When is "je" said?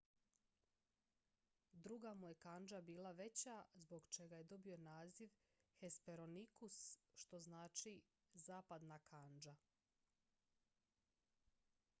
2.27-2.35, 4.37-4.43